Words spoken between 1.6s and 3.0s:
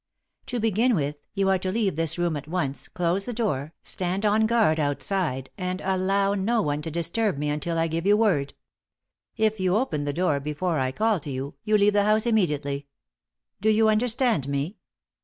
leave this room at once,